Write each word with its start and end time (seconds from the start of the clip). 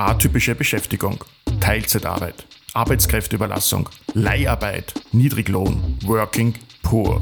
Atypische 0.00 0.54
Beschäftigung, 0.54 1.22
Teilzeitarbeit, 1.60 2.46
Arbeitskräfteüberlassung, 2.72 3.86
Leiharbeit, 4.14 4.94
Niedriglohn, 5.12 5.98
Working 6.04 6.54
Poor, 6.82 7.20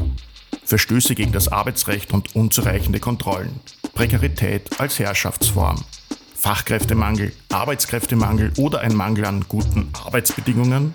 Verstöße 0.63 1.17
gegen 1.17 1.33
das 1.33 1.49
Arbeitsrecht 1.49 2.13
und 2.13 2.37
unzureichende 2.37 3.01
Kontrollen, 3.01 3.59
Prekarität 3.95 4.79
als 4.79 5.01
Herrschaftsform, 5.01 5.85
Fachkräftemangel, 6.37 7.33
Arbeitskräftemangel 7.51 8.53
oder 8.59 8.79
ein 8.83 8.95
Mangel 8.95 9.25
an 9.25 9.45
guten 9.49 9.91
Arbeitsbedingungen? 10.05 10.95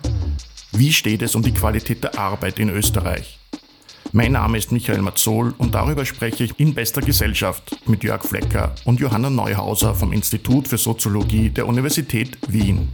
Wie 0.71 0.93
steht 0.93 1.21
es 1.21 1.35
um 1.35 1.41
die 1.41 1.53
Qualität 1.53 2.01
der 2.01 2.17
Arbeit 2.17 2.59
in 2.59 2.69
Österreich? 2.69 3.42
Mein 4.15 4.33
Name 4.33 4.59
ist 4.59 4.71
Michael 4.71 5.01
Mazzol 5.01 5.55
und 5.57 5.73
darüber 5.73 6.05
spreche 6.05 6.43
ich 6.43 6.59
in 6.59 6.75
bester 6.75 7.01
Gesellschaft 7.01 7.75
mit 7.87 8.03
Jörg 8.03 8.23
Flecker 8.23 8.75
und 8.85 8.99
Johanna 8.99 9.31
Neuhauser 9.31 9.95
vom 9.95 10.13
Institut 10.13 10.67
für 10.67 10.77
Soziologie 10.77 11.49
der 11.49 11.67
Universität 11.67 12.37
Wien. 12.47 12.89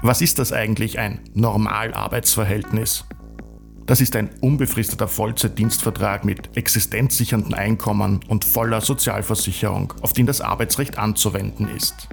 Was 0.00 0.20
ist 0.20 0.38
das 0.38 0.52
eigentlich 0.52 1.00
ein 1.00 1.18
Normalarbeitsverhältnis? 1.34 3.04
Das 3.84 4.00
ist 4.00 4.14
ein 4.14 4.30
unbefristeter 4.40 5.08
Vollzeitdienstvertrag 5.08 6.24
mit 6.24 6.56
existenzsichernden 6.56 7.54
Einkommen 7.54 8.20
und 8.28 8.44
voller 8.44 8.80
Sozialversicherung, 8.80 9.92
auf 10.02 10.12
den 10.12 10.26
das 10.26 10.40
Arbeitsrecht 10.40 10.98
anzuwenden 10.98 11.68
ist. 11.68 12.08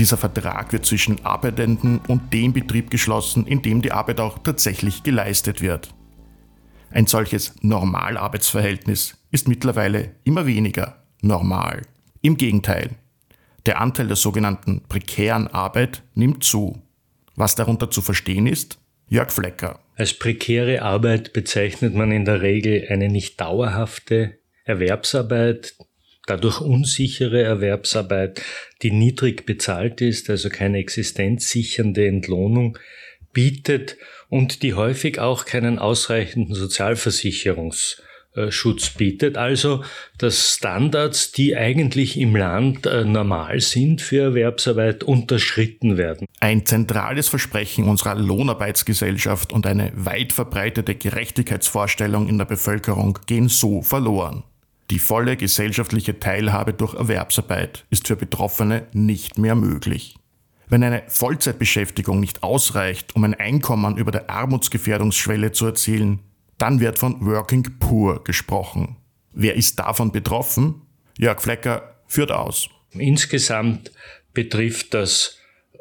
Dieser 0.00 0.16
Vertrag 0.16 0.72
wird 0.72 0.86
zwischen 0.86 1.22
Arbeitenden 1.26 2.00
und 2.08 2.32
dem 2.32 2.54
Betrieb 2.54 2.90
geschlossen, 2.90 3.46
in 3.46 3.60
dem 3.60 3.82
die 3.82 3.92
Arbeit 3.92 4.18
auch 4.18 4.38
tatsächlich 4.38 5.02
geleistet 5.02 5.60
wird. 5.60 5.92
Ein 6.90 7.06
solches 7.06 7.54
Normalarbeitsverhältnis 7.60 9.18
ist 9.30 9.46
mittlerweile 9.46 10.14
immer 10.24 10.46
weniger 10.46 11.04
normal. 11.20 11.82
Im 12.22 12.38
Gegenteil, 12.38 12.92
der 13.66 13.78
Anteil 13.78 14.06
der 14.06 14.16
sogenannten 14.16 14.80
prekären 14.88 15.48
Arbeit 15.48 16.02
nimmt 16.14 16.44
zu. 16.44 16.80
Was 17.36 17.54
darunter 17.54 17.90
zu 17.90 18.00
verstehen 18.00 18.46
ist? 18.46 18.78
Jörg 19.06 19.30
Flecker. 19.30 19.80
Als 19.96 20.18
prekäre 20.18 20.80
Arbeit 20.80 21.34
bezeichnet 21.34 21.94
man 21.94 22.10
in 22.10 22.24
der 22.24 22.40
Regel 22.40 22.86
eine 22.88 23.10
nicht 23.10 23.38
dauerhafte 23.38 24.38
Erwerbsarbeit, 24.64 25.74
dadurch 26.30 26.60
unsichere 26.60 27.42
Erwerbsarbeit, 27.42 28.42
die 28.82 28.90
niedrig 28.90 29.46
bezahlt 29.46 30.00
ist, 30.00 30.30
also 30.30 30.48
keine 30.48 30.78
existenzsichernde 30.78 32.06
Entlohnung 32.06 32.78
bietet 33.32 33.96
und 34.28 34.62
die 34.62 34.74
häufig 34.74 35.18
auch 35.18 35.44
keinen 35.44 35.78
ausreichenden 35.78 36.54
Sozialversicherungs 36.54 38.02
Schutz 38.48 38.90
bietet, 38.90 39.36
also 39.36 39.82
dass 40.18 40.54
Standards, 40.54 41.32
die 41.32 41.56
eigentlich 41.56 42.16
im 42.16 42.36
Land 42.36 42.86
äh, 42.86 43.04
normal 43.04 43.60
sind 43.60 44.00
für 44.00 44.22
Erwerbsarbeit, 44.22 45.02
unterschritten 45.02 45.96
werden. 45.96 46.26
Ein 46.38 46.64
zentrales 46.64 47.28
Versprechen 47.28 47.88
unserer 47.88 48.14
Lohnarbeitsgesellschaft 48.14 49.52
und 49.52 49.66
eine 49.66 49.90
weit 49.96 50.32
verbreitete 50.32 50.94
Gerechtigkeitsvorstellung 50.94 52.28
in 52.28 52.38
der 52.38 52.44
Bevölkerung 52.44 53.18
gehen 53.26 53.48
so 53.48 53.82
verloren. 53.82 54.44
Die 54.90 54.98
volle 54.98 55.36
gesellschaftliche 55.36 56.18
Teilhabe 56.18 56.72
durch 56.72 56.94
Erwerbsarbeit 56.94 57.86
ist 57.90 58.08
für 58.08 58.16
Betroffene 58.16 58.88
nicht 58.92 59.38
mehr 59.38 59.54
möglich. 59.54 60.16
Wenn 60.68 60.82
eine 60.82 61.04
Vollzeitbeschäftigung 61.06 62.18
nicht 62.18 62.42
ausreicht, 62.42 63.14
um 63.14 63.22
ein 63.22 63.34
Einkommen 63.34 63.96
über 63.96 64.10
der 64.10 64.28
Armutsgefährdungsschwelle 64.28 65.52
zu 65.52 65.66
erzielen, 65.66 66.20
dann 66.58 66.80
wird 66.80 66.98
von 66.98 67.24
Working 67.24 67.78
Poor 67.78 68.24
gesprochen. 68.24 68.96
Wer 69.32 69.54
ist 69.54 69.78
davon 69.78 70.10
betroffen? 70.10 70.82
Jörg 71.16 71.40
Flecker 71.40 71.94
führt 72.08 72.32
aus. 72.32 72.68
Insgesamt 72.90 73.92
betrifft 74.34 74.92
das 74.94 75.39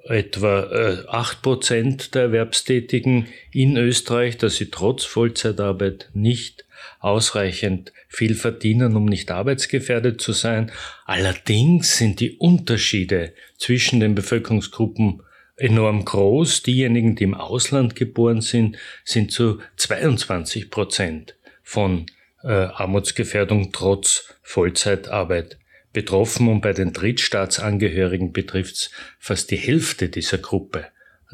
etwa 0.10 0.64
äh, 0.64 1.08
acht 1.08 1.42
Prozent 1.42 2.16
der 2.16 2.24
Erwerbstätigen 2.24 3.28
in 3.52 3.78
Österreich, 3.78 4.38
dass 4.38 4.56
sie 4.56 4.72
trotz 4.72 5.06
Vollzeitarbeit 5.06 6.10
nicht 6.14 6.66
ausreichend 7.00 7.94
viel 8.08 8.36
verdienen, 8.36 8.96
um 8.96 9.06
nicht 9.06 9.32
arbeitsgefährdet 9.32 10.20
zu 10.20 10.34
sein. 10.34 10.72
Allerdings 11.06 11.98
sind 11.98 12.20
die 12.20 12.38
Unterschiede 12.38 13.34
zwischen 13.58 14.00
den 14.00 14.16
Bevölkerungsgruppen 14.16 15.22
enorm 15.56 16.06
groß. 16.06 16.64
Diejenigen, 16.64 17.16
die 17.16 17.26
im 17.26 17.36
Ausland 17.36 17.96
geboren 17.96 18.42
sind, 18.42 18.78
sind 19.04 19.32
zu 19.32 19.60
22 19.78 20.72
Prozent 20.72 21.36
von 21.62 22.08
äh, 22.44 22.48
Armutsgefährdung 22.48 23.72
trotz 23.72 24.34
Vollzeitarbeit 24.42 25.58
betroffen 25.94 26.48
und 26.48 26.62
bei 26.62 26.74
den 26.74 26.94
Drittstaatsangehörigen 26.94 28.32
betrifft 28.32 28.76
es 28.76 28.92
fast 29.20 29.52
die 29.52 29.58
Hälfte 29.58 30.10
dieser 30.10 30.38
Gruppe, 30.38 30.86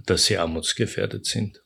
dass 0.05 0.25
sie 0.25 0.37
armutsgefährdet 0.37 1.25
sind. 1.25 1.61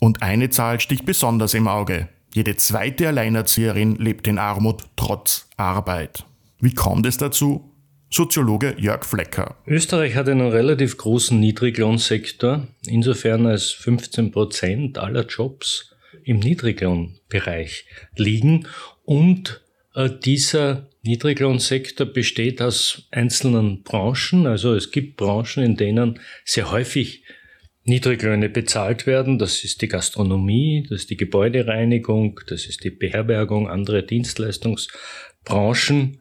Und 0.00 0.22
eine 0.22 0.50
Zahl 0.50 0.80
sticht 0.80 1.06
besonders 1.06 1.54
im 1.54 1.68
Auge. 1.68 2.08
Jede 2.34 2.56
zweite 2.56 3.08
Alleinerzieherin 3.08 3.96
lebt 3.96 4.26
in 4.26 4.38
Armut 4.38 4.82
trotz 4.96 5.48
Arbeit. 5.56 6.24
Wie 6.60 6.74
kommt 6.74 7.06
es 7.06 7.18
dazu? 7.18 7.72
Soziologe 8.10 8.74
Jörg 8.78 9.04
Flecker. 9.04 9.56
Österreich 9.66 10.16
hat 10.16 10.28
einen 10.28 10.48
relativ 10.48 10.98
großen 10.98 11.38
Niedriglohnsektor, 11.38 12.66
insofern 12.86 13.46
als 13.46 13.70
15 13.70 14.32
Prozent 14.32 14.98
aller 14.98 15.26
Jobs 15.26 15.94
im 16.24 16.40
Niedriglohnbereich 16.40 17.86
liegen 18.16 18.66
und 19.04 19.62
dieser 19.94 20.88
Niedriglohnsektor 21.02 22.06
besteht 22.06 22.62
aus 22.62 23.08
einzelnen 23.10 23.82
Branchen, 23.82 24.46
also 24.46 24.74
es 24.74 24.90
gibt 24.90 25.16
Branchen, 25.16 25.62
in 25.62 25.76
denen 25.76 26.20
sehr 26.44 26.70
häufig 26.70 27.24
Niedriglöhne 27.84 28.48
bezahlt 28.48 29.06
werden. 29.06 29.38
Das 29.38 29.64
ist 29.64 29.82
die 29.82 29.88
Gastronomie, 29.88 30.86
das 30.88 31.00
ist 31.00 31.10
die 31.10 31.16
Gebäudereinigung, 31.16 32.40
das 32.46 32.66
ist 32.66 32.84
die 32.84 32.90
Beherbergung, 32.90 33.68
andere 33.68 34.04
Dienstleistungsbranchen. 34.04 36.20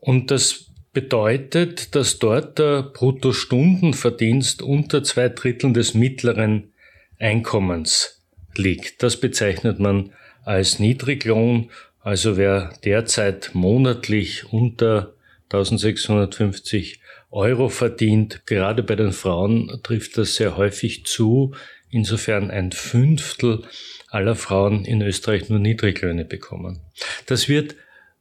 Und 0.00 0.30
das 0.30 0.66
bedeutet, 0.92 1.94
dass 1.94 2.18
dort 2.18 2.58
der 2.58 2.82
Bruttostundenverdienst 2.82 4.62
unter 4.62 5.04
zwei 5.04 5.28
Dritteln 5.28 5.74
des 5.74 5.94
mittleren 5.94 6.72
Einkommens 7.18 8.26
liegt. 8.56 9.02
Das 9.02 9.20
bezeichnet 9.20 9.78
man 9.78 10.12
als 10.44 10.80
Niedriglohn. 10.80 11.70
Also 12.00 12.36
wer 12.36 12.72
derzeit 12.84 13.50
monatlich 13.54 14.52
unter 14.52 15.14
1650 15.50 17.00
Euro 17.30 17.68
verdient. 17.68 18.46
Gerade 18.46 18.82
bei 18.82 18.96
den 18.96 19.12
Frauen 19.12 19.80
trifft 19.82 20.16
das 20.18 20.34
sehr 20.36 20.56
häufig 20.56 21.04
zu. 21.06 21.54
Insofern 21.90 22.50
ein 22.50 22.72
Fünftel 22.72 23.64
aller 24.08 24.34
Frauen 24.34 24.84
in 24.84 25.02
Österreich 25.02 25.48
nur 25.48 25.58
Niedriglöhne 25.58 26.24
bekommen. 26.24 26.80
Das 27.26 27.48
wird 27.48 27.76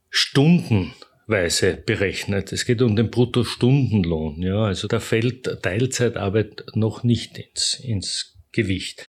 stundenweise 0.10 1.76
berechnet. 1.86 2.52
Es 2.52 2.66
geht 2.66 2.82
um 2.82 2.96
den 2.96 3.12
Bruttostundenlohn. 3.12 4.42
Ja, 4.42 4.64
also 4.64 4.88
da 4.88 5.00
fällt 5.00 5.62
Teilzeitarbeit 5.62 6.64
noch 6.74 7.04
nicht 7.04 7.38
ins, 7.38 7.80
ins 7.82 8.38
Gewicht. 8.52 9.07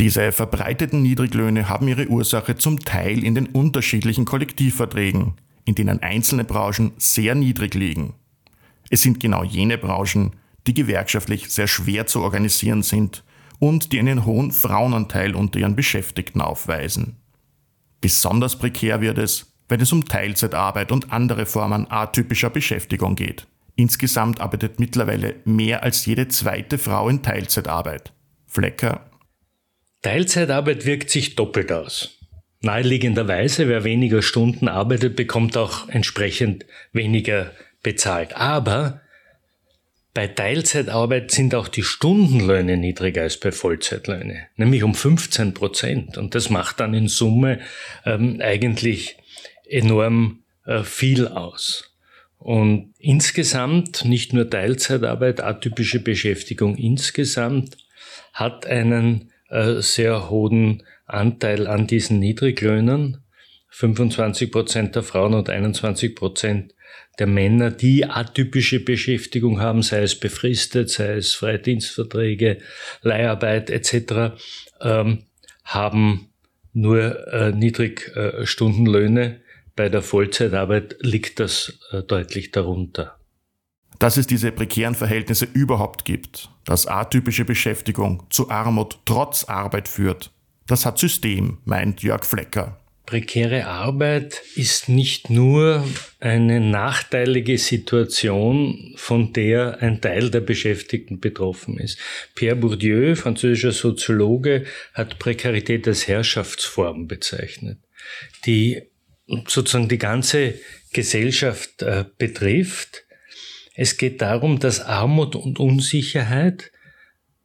Diese 0.00 0.30
verbreiteten 0.30 1.02
Niedriglöhne 1.02 1.68
haben 1.68 1.88
ihre 1.88 2.06
Ursache 2.06 2.56
zum 2.56 2.78
Teil 2.78 3.24
in 3.24 3.34
den 3.34 3.46
unterschiedlichen 3.46 4.24
Kollektivverträgen, 4.24 5.34
in 5.64 5.74
denen 5.74 6.00
einzelne 6.02 6.44
Branchen 6.44 6.92
sehr 6.98 7.34
niedrig 7.34 7.74
liegen. 7.74 8.14
Es 8.90 9.02
sind 9.02 9.18
genau 9.18 9.42
jene 9.42 9.76
Branchen, 9.76 10.36
die 10.68 10.74
gewerkschaftlich 10.74 11.50
sehr 11.50 11.66
schwer 11.66 12.06
zu 12.06 12.20
organisieren 12.20 12.82
sind 12.82 13.24
und 13.58 13.92
die 13.92 13.98
einen 13.98 14.24
hohen 14.24 14.52
Frauenanteil 14.52 15.34
unter 15.34 15.58
ihren 15.58 15.74
Beschäftigten 15.74 16.40
aufweisen. 16.40 17.16
Besonders 18.00 18.56
prekär 18.56 19.00
wird 19.00 19.18
es, 19.18 19.52
wenn 19.68 19.80
es 19.80 19.92
um 19.92 20.04
Teilzeitarbeit 20.04 20.92
und 20.92 21.12
andere 21.12 21.44
Formen 21.44 21.90
atypischer 21.90 22.50
Beschäftigung 22.50 23.16
geht. 23.16 23.48
Insgesamt 23.74 24.40
arbeitet 24.40 24.78
mittlerweile 24.78 25.36
mehr 25.44 25.82
als 25.82 26.06
jede 26.06 26.28
zweite 26.28 26.78
Frau 26.78 27.08
in 27.08 27.22
Teilzeitarbeit. 27.22 28.12
Flecker. 28.46 29.08
Teilzeitarbeit 30.02 30.86
wirkt 30.86 31.10
sich 31.10 31.34
doppelt 31.34 31.72
aus. 31.72 32.18
Naheliegenderweise, 32.60 33.68
wer 33.68 33.84
weniger 33.84 34.22
Stunden 34.22 34.68
arbeitet, 34.68 35.16
bekommt 35.16 35.56
auch 35.56 35.88
entsprechend 35.88 36.66
weniger 36.92 37.52
bezahlt. 37.82 38.36
Aber 38.36 39.00
bei 40.14 40.26
Teilzeitarbeit 40.26 41.30
sind 41.30 41.54
auch 41.54 41.68
die 41.68 41.84
Stundenlöhne 41.84 42.76
niedriger 42.76 43.22
als 43.22 43.38
bei 43.38 43.52
Vollzeitlöhne, 43.52 44.48
nämlich 44.56 44.82
um 44.82 44.94
15 44.94 45.54
Prozent. 45.54 46.18
Und 46.18 46.34
das 46.34 46.50
macht 46.50 46.80
dann 46.80 46.94
in 46.94 47.06
Summe 47.06 47.60
ähm, 48.04 48.40
eigentlich 48.40 49.16
enorm 49.68 50.42
äh, 50.66 50.82
viel 50.82 51.28
aus. 51.28 51.94
Und 52.38 52.94
insgesamt, 52.98 54.04
nicht 54.04 54.32
nur 54.32 54.50
Teilzeitarbeit, 54.50 55.40
atypische 55.40 56.00
Beschäftigung 56.00 56.76
insgesamt, 56.76 57.76
hat 58.32 58.66
einen 58.66 59.30
äh, 59.48 59.80
sehr 59.80 60.30
hohen 60.30 60.82
Anteil 61.06 61.66
an 61.66 61.86
diesen 61.86 62.18
Niedriglöhnen. 62.18 63.18
25 63.70 64.50
Prozent 64.50 64.96
der 64.96 65.02
Frauen 65.02 65.34
und 65.34 65.50
21 65.50 66.16
Prozent 66.16 66.74
der 67.18 67.26
Männer, 67.26 67.70
die 67.70 68.06
atypische 68.06 68.80
Beschäftigung 68.80 69.60
haben, 69.60 69.82
sei 69.82 70.02
es 70.02 70.18
befristet, 70.18 70.90
sei 70.90 71.14
es 71.14 71.34
Freidienstverträge, 71.34 72.58
Leiharbeit 73.02 73.70
etc., 73.70 74.38
ähm, 74.80 75.24
haben 75.64 76.28
nur 76.72 77.28
äh, 77.32 77.52
Niedrigstundenlöhne. 77.52 79.24
Äh, 79.24 79.38
Bei 79.74 79.88
der 79.88 80.02
Vollzeitarbeit 80.02 80.96
liegt 81.00 81.40
das 81.40 81.78
äh, 81.90 82.02
deutlich 82.02 82.52
darunter. 82.52 83.17
Dass 83.98 84.16
es 84.16 84.26
diese 84.26 84.52
prekären 84.52 84.94
Verhältnisse 84.94 85.46
überhaupt 85.52 86.04
gibt, 86.04 86.50
dass 86.64 86.86
atypische 86.86 87.44
Beschäftigung 87.44 88.24
zu 88.30 88.50
Armut 88.50 89.00
trotz 89.04 89.44
Arbeit 89.44 89.88
führt, 89.88 90.30
das 90.66 90.84
hat 90.86 90.98
System, 90.98 91.58
meint 91.64 92.02
Jörg 92.02 92.24
Flecker. 92.24 92.78
Prekäre 93.08 93.64
Arbeit 93.64 94.42
ist 94.54 94.90
nicht 94.90 95.30
nur 95.30 95.82
eine 96.20 96.60
nachteilige 96.60 97.56
Situation, 97.56 98.92
von 98.96 99.32
der 99.32 99.80
ein 99.80 100.02
Teil 100.02 100.28
der 100.28 100.42
Beschäftigten 100.42 101.18
betroffen 101.18 101.78
ist. 101.78 101.98
Pierre 102.34 102.56
Bourdieu, 102.56 103.14
französischer 103.14 103.72
Soziologe, 103.72 104.66
hat 104.92 105.18
Prekarität 105.18 105.88
als 105.88 106.06
Herrschaftsform 106.06 107.06
bezeichnet, 107.06 107.78
die 108.44 108.82
sozusagen 109.46 109.88
die 109.88 109.96
ganze 109.96 110.60
Gesellschaft 110.92 111.80
äh, 111.80 112.04
betrifft. 112.18 113.06
Es 113.80 113.96
geht 113.96 114.20
darum, 114.22 114.58
dass 114.58 114.80
Armut 114.80 115.36
und 115.36 115.60
Unsicherheit 115.60 116.72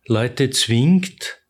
Leute 0.08 0.50
zwingt, 0.50 1.44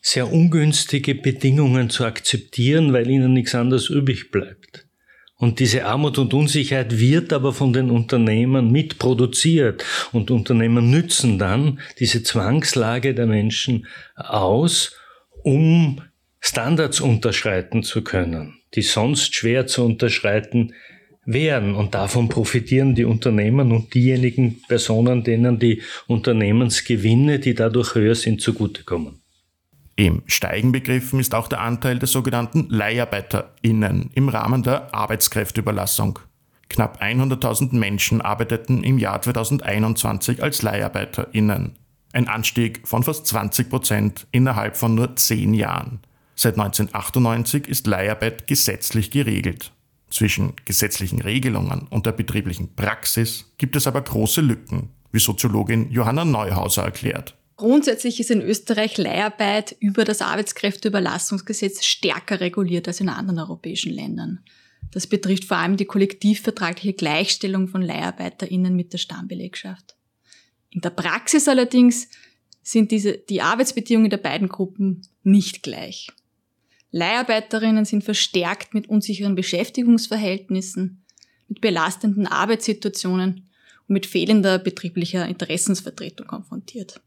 sehr 0.00 0.32
ungünstige 0.32 1.16
Bedingungen 1.16 1.90
zu 1.90 2.04
akzeptieren, 2.04 2.92
weil 2.92 3.10
ihnen 3.10 3.32
nichts 3.32 3.56
anderes 3.56 3.90
übrig 3.90 4.30
bleibt. 4.30 4.86
Und 5.34 5.58
diese 5.58 5.84
Armut 5.84 6.16
und 6.18 6.32
Unsicherheit 6.32 7.00
wird 7.00 7.32
aber 7.32 7.52
von 7.52 7.72
den 7.72 7.90
Unternehmern 7.90 8.70
mitproduziert 8.70 9.84
und 10.12 10.30
Unternehmen 10.30 10.90
nützen 10.92 11.36
dann 11.40 11.80
diese 11.98 12.22
Zwangslage 12.22 13.14
der 13.16 13.26
Menschen 13.26 13.88
aus, 14.14 14.94
um 15.42 16.02
Standards 16.38 17.00
unterschreiten 17.00 17.82
zu 17.82 18.04
können, 18.04 18.60
die 18.76 18.82
sonst 18.82 19.34
schwer 19.34 19.66
zu 19.66 19.84
unterschreiten 19.84 20.72
wären. 21.28 21.74
Und 21.74 21.94
davon 21.94 22.28
profitieren 22.28 22.94
die 22.94 23.04
Unternehmen 23.04 23.70
und 23.70 23.94
diejenigen 23.94 24.60
Personen, 24.66 25.22
denen 25.22 25.58
die 25.58 25.82
Unternehmensgewinne, 26.06 27.38
die 27.38 27.54
dadurch 27.54 27.94
höher 27.94 28.14
sind, 28.14 28.40
zugutekommen. 28.40 29.20
Im 29.94 30.22
Steigen 30.26 30.72
begriffen 30.72 31.20
ist 31.20 31.34
auch 31.34 31.48
der 31.48 31.60
Anteil 31.60 31.98
der 31.98 32.08
sogenannten 32.08 32.68
LeiharbeiterInnen 32.70 34.10
im 34.14 34.28
Rahmen 34.28 34.62
der 34.62 34.94
Arbeitskräfteüberlassung. 34.94 36.20
Knapp 36.68 37.02
100.000 37.02 37.74
Menschen 37.74 38.20
arbeiteten 38.20 38.84
im 38.84 38.98
Jahr 38.98 39.20
2021 39.20 40.42
als 40.42 40.62
LeiharbeiterInnen. 40.62 41.76
Ein 42.12 42.28
Anstieg 42.28 42.86
von 42.86 43.02
fast 43.02 43.26
20 43.26 43.68
Prozent 43.68 44.26
innerhalb 44.30 44.76
von 44.76 44.94
nur 44.94 45.16
zehn 45.16 45.52
Jahren. 45.52 46.00
Seit 46.36 46.54
1998 46.54 47.66
ist 47.66 47.86
Leiharbeit 47.86 48.46
gesetzlich 48.46 49.10
geregelt. 49.10 49.72
Zwischen 50.10 50.54
gesetzlichen 50.64 51.20
Regelungen 51.20 51.86
und 51.90 52.06
der 52.06 52.12
betrieblichen 52.12 52.74
Praxis 52.74 53.52
gibt 53.58 53.76
es 53.76 53.86
aber 53.86 54.00
große 54.00 54.40
Lücken, 54.40 54.90
wie 55.12 55.18
Soziologin 55.18 55.90
Johanna 55.90 56.24
Neuhauser 56.24 56.82
erklärt. 56.82 57.36
Grundsätzlich 57.56 58.20
ist 58.20 58.30
in 58.30 58.40
Österreich 58.40 58.96
Leiharbeit 58.98 59.76
über 59.80 60.04
das 60.04 60.22
Arbeitskräfteüberlassungsgesetz 60.22 61.84
stärker 61.84 62.40
reguliert 62.40 62.86
als 62.86 63.00
in 63.00 63.08
anderen 63.08 63.40
europäischen 63.40 63.92
Ländern. 63.92 64.44
Das 64.92 65.06
betrifft 65.06 65.44
vor 65.44 65.56
allem 65.56 65.76
die 65.76 65.84
kollektivvertragliche 65.84 66.94
Gleichstellung 66.94 67.68
von 67.68 67.82
LeiharbeiterInnen 67.82 68.74
mit 68.74 68.92
der 68.92 68.98
Stammbelegschaft. 68.98 69.96
In 70.70 70.80
der 70.80 70.90
Praxis 70.90 71.48
allerdings 71.48 72.08
sind 72.62 72.90
diese, 72.90 73.18
die 73.18 73.42
Arbeitsbedingungen 73.42 74.10
der 74.10 74.18
beiden 74.18 74.48
Gruppen 74.48 75.02
nicht 75.22 75.62
gleich. 75.62 76.08
Leiharbeiterinnen 76.90 77.84
sind 77.84 78.04
verstärkt 78.04 78.74
mit 78.74 78.88
unsicheren 78.88 79.34
Beschäftigungsverhältnissen, 79.34 81.04
mit 81.48 81.60
belastenden 81.60 82.26
Arbeitssituationen 82.26 83.48
und 83.86 83.92
mit 83.92 84.06
fehlender 84.06 84.58
betrieblicher 84.58 85.26
Interessensvertretung 85.26 86.26
konfrontiert. 86.26 87.00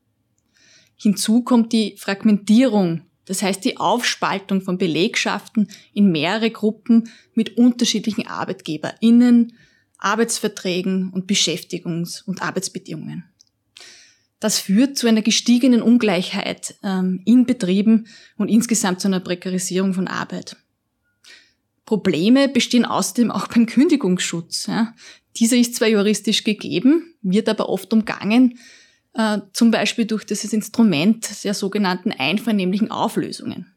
Hinzu 0.98 1.42
kommt 1.42 1.74
die 1.74 1.96
Fragmentierung, 1.98 3.02
das 3.26 3.42
heißt 3.42 3.66
die 3.66 3.78
Aufspaltung 3.78 4.62
von 4.62 4.78
Belegschaften 4.78 5.68
in 5.94 6.12
mehrere 6.12 6.52
Gruppen 6.52 7.10
mit 7.34 7.58
unterschiedlichen 7.58 8.28
ArbeitgeberInnen, 8.28 9.54
Arbeitsverträgen 9.98 11.12
und 11.12 11.30
Beschäftigungs- 11.30 12.24
und 12.24 12.42
Arbeitsbedingungen. 12.42 13.31
Das 14.42 14.60
führt 14.60 14.98
zu 14.98 15.08
einer 15.08 15.22
gestiegenen 15.22 15.84
Ungleichheit 15.84 16.76
ähm, 16.84 17.22
in 17.26 17.46
Betrieben 17.46 18.08
und 18.38 18.50
insgesamt 18.50 19.00
zu 19.00 19.08
einer 19.08 19.20
Prekarisierung 19.20 19.94
von 19.94 20.08
Arbeit. 20.08 20.58
Probleme 21.86 22.50
bestehen 22.50 22.84
außerdem 22.84 23.30
auch 23.30 23.48
beim 23.48 23.68
Kündigungsschutz. 23.68 24.68
Dieser 25.38 25.58
ist 25.58 25.76
zwar 25.76 25.90
juristisch 25.90 26.44
gegeben, 26.44 27.14
wird 27.22 27.50
aber 27.50 27.70
oft 27.70 27.94
umgangen, 27.94 28.58
äh, 29.14 29.40
zum 29.54 29.70
Beispiel 29.70 30.06
durch 30.06 30.24
dieses 30.24 30.54
Instrument 30.54 31.44
der 31.44 31.54
sogenannten 31.54 32.12
einvernehmlichen 32.12 32.90
Auflösungen. 32.90 33.68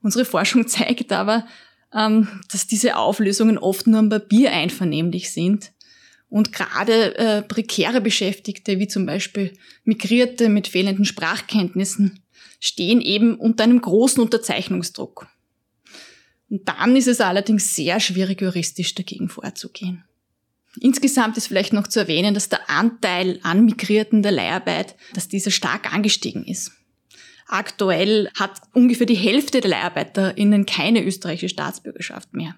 Unsere 0.00 0.24
Forschung 0.24 0.66
zeigt 0.68 1.12
aber, 1.12 1.46
ähm, 1.92 2.28
dass 2.50 2.66
diese 2.66 2.96
Auflösungen 2.96 3.58
oft 3.58 3.86
nur 3.86 3.98
am 3.98 4.08
Papier 4.08 4.52
einvernehmlich 4.52 5.32
sind 5.32 5.72
und 6.30 6.52
gerade 6.52 7.18
äh, 7.18 7.42
prekäre 7.42 8.00
Beschäftigte, 8.00 8.78
wie 8.78 8.88
zum 8.88 9.04
Beispiel 9.04 9.52
Migrierte 9.84 10.48
mit 10.48 10.68
fehlenden 10.68 11.04
Sprachkenntnissen, 11.04 12.20
stehen 12.60 13.00
eben 13.00 13.34
unter 13.34 13.64
einem 13.64 13.80
großen 13.80 14.22
Unterzeichnungsdruck. 14.22 15.26
Und 16.48 16.68
dann 16.68 16.96
ist 16.96 17.08
es 17.08 17.20
allerdings 17.20 17.74
sehr 17.74 18.00
schwierig, 18.00 18.40
juristisch 18.40 18.94
dagegen 18.94 19.28
vorzugehen. 19.28 20.04
Insgesamt 20.80 21.36
ist 21.36 21.48
vielleicht 21.48 21.72
noch 21.72 21.88
zu 21.88 22.00
erwähnen, 22.00 22.32
dass 22.32 22.48
der 22.48 22.70
Anteil 22.70 23.40
an 23.42 23.64
Migrierten 23.64 24.22
der 24.22 24.32
Leiharbeit, 24.32 24.94
dass 25.14 25.26
dieser 25.26 25.50
stark 25.50 25.92
angestiegen 25.92 26.44
ist. 26.44 26.70
Aktuell 27.48 28.30
hat 28.38 28.60
ungefähr 28.72 29.06
die 29.06 29.16
Hälfte 29.16 29.60
der 29.60 29.70
LeiharbeiterInnen 29.70 30.66
keine 30.66 31.04
österreichische 31.04 31.48
Staatsbürgerschaft 31.48 32.32
mehr. 32.32 32.56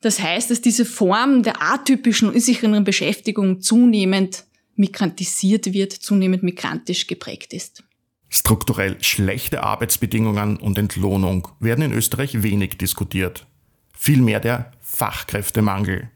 Das 0.00 0.20
heißt, 0.20 0.50
dass 0.50 0.60
diese 0.60 0.84
Form 0.84 1.42
der 1.42 1.60
atypischen 1.60 2.28
und 2.28 2.34
unsicheren 2.34 2.84
Beschäftigung 2.84 3.60
zunehmend 3.60 4.44
migrantisiert 4.76 5.72
wird, 5.72 5.92
zunehmend 5.92 6.42
migrantisch 6.42 7.06
geprägt 7.06 7.52
ist. 7.52 7.82
Strukturell 8.28 9.02
schlechte 9.02 9.62
Arbeitsbedingungen 9.62 10.58
und 10.58 10.78
Entlohnung 10.78 11.48
werden 11.60 11.82
in 11.82 11.92
Österreich 11.92 12.42
wenig 12.42 12.78
diskutiert. 12.78 13.46
Vielmehr 13.92 14.38
der 14.38 14.70
Fachkräftemangel. 14.80 16.10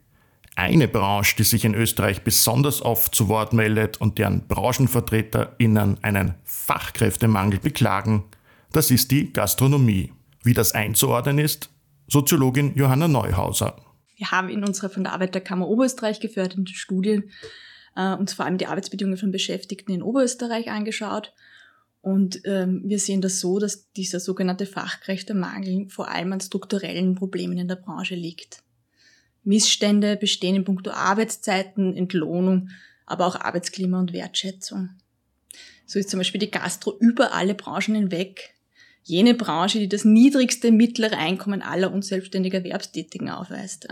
Eine 0.55 0.87
Branche, 0.87 1.37
die 1.39 1.45
sich 1.45 1.65
in 1.65 1.75
Österreich 1.75 2.23
besonders 2.23 2.83
oft 2.83 3.15
zu 3.15 3.29
Wort 3.29 3.55
meldet 3.55 4.01
und 4.01 4.19
deren 4.19 4.47
BranchenvertreterInnen 4.47 6.05
einen 6.05 6.35
Fachkräftemangel 6.45 7.59
beklagen, 7.59 8.25
das 8.71 8.91
ist 8.91 9.11
die 9.11 9.33
Gastronomie. 9.33 10.13
Wie 10.43 10.55
das 10.55 10.73
einzuordnen 10.73 11.39
ist, 11.39 11.71
Soziologin 12.09 12.75
Johanna 12.75 13.09
Neuhauser. 13.09 13.77
Wir 14.17 14.31
haben 14.31 14.49
in 14.49 14.65
unserer 14.65 14.91
von 14.91 15.05
der 15.05 15.13
Arbeiterkammer 15.13 15.69
Oberösterreich 15.69 16.21
geförderten 16.21 16.67
Studie 16.67 17.23
äh, 17.97 18.15
uns 18.15 18.33
vor 18.33 18.45
allem 18.45 18.59
die 18.59 18.67
Arbeitsbedingungen 18.67 19.19
von 19.19 19.33
Beschäftigten 19.33 19.93
in 19.93 20.03
Oberösterreich 20.03 20.71
angeschaut. 20.71 21.33
Und 22.01 22.41
ähm, 22.45 22.83
wir 22.85 22.99
sehen 22.99 23.21
das 23.21 23.41
so, 23.41 23.59
dass 23.59 23.93
dieser 23.93 24.19
sogenannte 24.19 24.67
Fachkräftemangel 24.67 25.89
vor 25.89 26.09
allem 26.09 26.33
an 26.33 26.41
strukturellen 26.41 27.15
Problemen 27.15 27.59
in 27.59 27.69
der 27.69 27.77
Branche 27.77 28.17
liegt. 28.17 28.63
Missstände 29.45 30.17
bestehen 30.17 30.57
in 30.57 30.65
puncto 30.65 30.91
Arbeitszeiten, 30.91 31.97
Entlohnung, 31.97 32.71
aber 33.07 33.27
auch 33.27 33.37
Arbeitsklima 33.37 34.01
und 34.01 34.13
Wertschätzung. 34.13 34.91
So 35.87 35.99
ist 35.99 36.11
zum 36.11 36.19
Beispiel 36.19 36.41
die 36.41 36.51
Gastro 36.51 36.97
über 36.99 37.35
alle 37.35 37.55
Branchen 37.55 37.95
hinweg 37.95 38.52
jene 39.05 39.35
Branche, 39.35 39.79
die 39.79 39.89
das 39.89 40.05
niedrigste 40.05 40.71
mittlere 40.71 41.19
Einkommen 41.19 41.63
aller 41.63 41.93
unselbstständiger 41.93 42.59
Erwerbstätigen 42.59 43.31
aufweist. 43.31 43.89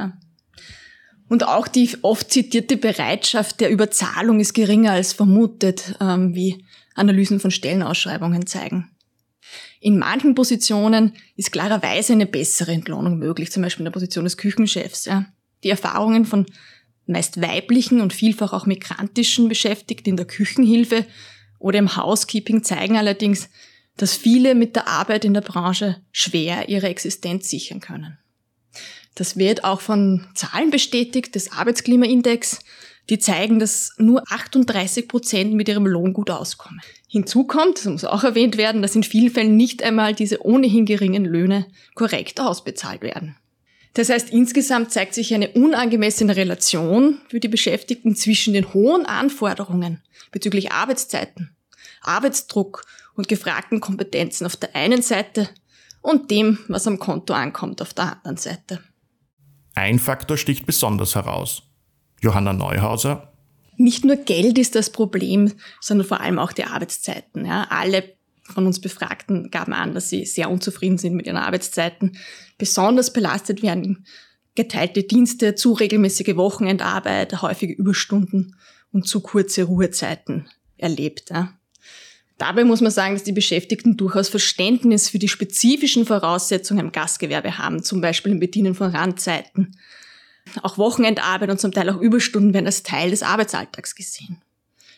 Und 1.29 1.45
auch 1.47 1.69
die 1.69 1.97
oft 2.03 2.33
zitierte 2.33 2.77
Bereitschaft 2.77 3.61
der 3.61 3.71
Überzahlung 3.71 4.41
ist 4.41 4.53
geringer 4.53 4.93
als 4.93 5.13
vermutet, 5.13 5.95
ähm, 6.01 6.35
wie 6.35 6.65
Analysen 6.95 7.39
von 7.39 7.53
Stellenausschreibungen 7.53 8.47
zeigen. 8.47 8.91
In 9.81 9.99
manchen 9.99 10.35
Positionen 10.35 11.13
ist 11.37 11.53
klarerweise 11.53 12.13
eine 12.13 12.27
bessere 12.27 12.73
Entlohnung 12.73 13.19
möglich, 13.19 13.51
zum 13.51 13.63
Beispiel 13.63 13.83
in 13.83 13.87
der 13.87 13.93
Position 13.93 14.25
des 14.25 14.37
Küchenchefs. 14.37 15.09
Die 15.65 15.71
Erfahrungen 15.71 16.25
von 16.25 16.47
meist 17.07 17.41
weiblichen 17.41 18.01
und 18.01 18.13
vielfach 18.13 18.53
auch 18.53 18.67
migrantischen 18.67 19.49
Beschäftigten 19.49 20.11
in 20.11 20.17
der 20.17 20.27
Küchenhilfe 20.27 21.07
oder 21.59 21.79
im 21.79 21.97
Housekeeping 21.97 22.63
zeigen 22.63 22.97
allerdings, 22.97 23.49
dass 24.01 24.17
viele 24.17 24.55
mit 24.55 24.77
der 24.77 24.89
Arbeit 24.89 25.27
in 25.27 25.35
der 25.35 25.43
Branche 25.43 25.97
schwer 26.11 26.71
ihre 26.71 26.89
Existenz 26.89 27.51
sichern 27.51 27.81
können. 27.81 28.17
Das 29.15 29.37
wird 29.37 29.63
auch 29.65 29.83
von 29.83 30.27
Zahlen 30.35 30.71
bestätigt 30.71 31.35
des 31.35 31.53
Arbeitsklimaindex, 31.53 32.61
die 33.11 33.19
zeigen, 33.19 33.59
dass 33.59 33.93
nur 33.99 34.23
38 34.31 35.07
Prozent 35.07 35.53
mit 35.53 35.69
ihrem 35.69 35.87
Lohn 35.87 36.15
gut 36.15 36.31
auskommen. 36.31 36.81
Hinzu 37.09 37.45
kommt, 37.45 37.77
das 37.77 37.85
muss 37.85 38.05
auch 38.07 38.25
erwähnt 38.25 38.57
werden, 38.57 38.81
dass 38.81 38.97
in 38.97 39.03
vielen 39.03 39.31
Fällen 39.31 39.57
nicht 39.57 39.83
einmal 39.83 40.15
diese 40.15 40.47
ohnehin 40.47 40.87
geringen 40.87 41.27
Löhne 41.27 41.67
korrekt 41.95 42.41
ausbezahlt 42.41 43.03
werden. 43.03 43.37
Das 43.93 44.09
heißt, 44.09 44.31
insgesamt 44.31 44.93
zeigt 44.93 45.13
sich 45.13 45.35
eine 45.35 45.51
unangemessene 45.51 46.37
Relation 46.37 47.21
für 47.29 47.41
die 47.41 47.49
Beschäftigten 47.49 48.17
zwischen 48.17 48.55
den 48.55 48.73
hohen 48.73 49.05
Anforderungen 49.05 50.01
bezüglich 50.33 50.73
Arbeitszeiten, 50.73 51.51
Arbeitsdruck 52.01 52.87
und 53.15 53.29
gefragten 53.29 53.81
Kompetenzen 53.81 54.47
auf 54.47 54.57
der 54.57 54.75
einen 54.75 55.03
Seite 55.03 55.49
und 56.03 56.31
dem, 56.31 56.59
was 56.69 56.87
am 56.87 56.99
Konto 56.99 57.35
ankommt 57.35 57.83
auf 57.83 57.95
der 57.95 58.17
anderen 58.17 58.37
Seite. 58.37 58.81
Ein 59.75 59.99
Faktor 59.99 60.37
sticht 60.37 60.67
besonders 60.67 61.15
heraus. 61.15 61.63
Johanna 62.21 62.53
Neuhauser. 62.53 63.33
Nicht 63.77 64.05
nur 64.05 64.17
Geld 64.17 64.59
ist 64.59 64.75
das 64.75 64.91
Problem, 64.91 65.53
sondern 65.81 66.07
vor 66.07 66.21
allem 66.21 66.39
auch 66.39 66.53
die 66.53 66.65
Arbeitszeiten. 66.65 67.47
Ja. 67.47 67.67
Alle 67.71 68.05
von 68.45 68.67
uns 68.67 68.81
Befragten 68.81 69.51
gaben 69.51 69.73
an, 69.73 69.95
dass 69.95 70.11
sie 70.11 70.27
sehr 70.27 70.51
unzufrieden 70.51 70.99
sind 70.99 71.15
mit 71.15 71.27
ihren 71.27 71.37
Arbeitszeiten. 71.37 72.19
Besonders 72.59 73.13
belastet 73.13 73.63
werden 73.63 74.05
geteilte 74.55 75.05
Dienste, 75.05 75.55
zu 75.55 75.73
regelmäßige 75.73 76.37
Wochenendarbeit, 76.37 77.41
häufige 77.41 77.73
Überstunden 77.73 78.57
und 78.93 79.07
zu 79.07 79.21
kurze 79.21 79.63
Ruhezeiten 79.65 80.49
erlebt. 80.77 81.31
Ja. 81.31 81.55
Dabei 82.41 82.65
muss 82.65 82.81
man 82.81 82.91
sagen, 82.91 83.15
dass 83.15 83.23
die 83.23 83.33
Beschäftigten 83.33 83.99
durchaus 83.99 84.31
Verständnis 84.31 85.11
für 85.11 85.19
die 85.19 85.29
spezifischen 85.29 86.07
Voraussetzungen 86.07 86.87
im 86.87 86.91
Gastgewerbe 86.91 87.59
haben, 87.59 87.83
zum 87.83 88.01
Beispiel 88.01 88.33
im 88.33 88.41
Bedienen 88.41 88.75
von 88.75 88.93
Randzeiten. 88.93 89.77
Auch 90.63 90.79
Wochenendarbeit 90.79 91.51
und 91.51 91.61
zum 91.61 91.71
Teil 91.71 91.91
auch 91.91 92.01
Überstunden 92.01 92.55
werden 92.55 92.65
als 92.65 92.83
Teil 92.83 93.11
des 93.11 93.23
Arbeitsalltags 93.23 93.95
gesehen. 93.95 94.41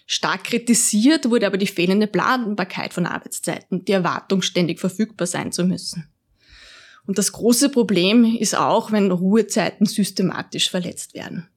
Stark 0.07 0.45
kritisiert 0.45 1.31
wurde 1.31 1.49
aber 1.49 1.59
die 1.59 1.67
fehlende 1.67 2.07
Planbarkeit 2.07 2.95
von 2.95 3.07
Arbeitszeiten, 3.07 3.85
die 3.85 3.93
Erwartung, 3.93 4.41
ständig 4.41 4.79
verfügbar 4.79 5.27
sein 5.27 5.51
zu 5.51 5.65
müssen. 5.65 6.07
Und 7.09 7.19
das 7.19 7.33
große 7.33 7.71
Problem 7.71 8.25
ist 8.39 8.57
auch, 8.57 8.93
wenn 8.93 9.11
Ruhezeiten 9.11 9.85
systematisch 9.87 10.71
verletzt 10.71 11.15
werden. 11.15 11.49